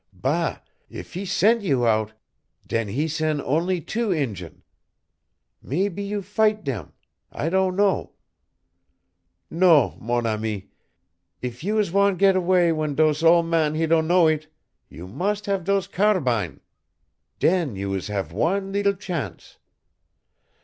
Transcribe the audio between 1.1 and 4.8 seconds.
he sen' you out, den he sen' onlee two Injun.